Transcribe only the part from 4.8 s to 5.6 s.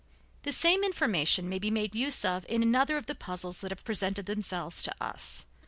to us.